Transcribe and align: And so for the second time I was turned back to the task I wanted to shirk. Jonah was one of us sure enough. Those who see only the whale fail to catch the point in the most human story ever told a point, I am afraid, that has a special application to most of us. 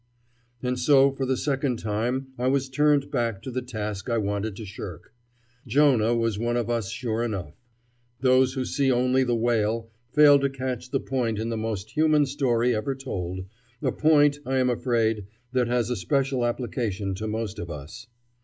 And 0.63 0.79
so 0.79 1.11
for 1.11 1.27
the 1.27 1.37
second 1.37 1.77
time 1.77 2.29
I 2.39 2.47
was 2.47 2.69
turned 2.69 3.11
back 3.11 3.39
to 3.43 3.51
the 3.51 3.61
task 3.61 4.09
I 4.09 4.17
wanted 4.17 4.55
to 4.55 4.65
shirk. 4.65 5.13
Jonah 5.67 6.15
was 6.15 6.39
one 6.39 6.57
of 6.57 6.71
us 6.71 6.89
sure 6.89 7.21
enough. 7.21 7.53
Those 8.19 8.53
who 8.53 8.65
see 8.65 8.91
only 8.91 9.23
the 9.23 9.35
whale 9.35 9.91
fail 10.11 10.39
to 10.39 10.49
catch 10.49 10.89
the 10.89 10.99
point 10.99 11.37
in 11.37 11.49
the 11.49 11.55
most 11.55 11.91
human 11.91 12.25
story 12.25 12.75
ever 12.75 12.95
told 12.95 13.45
a 13.83 13.91
point, 13.91 14.39
I 14.43 14.57
am 14.57 14.71
afraid, 14.71 15.27
that 15.51 15.67
has 15.67 15.91
a 15.91 15.95
special 15.95 16.45
application 16.47 17.13
to 17.13 17.27
most 17.27 17.59
of 17.59 17.69
us. 17.69 18.07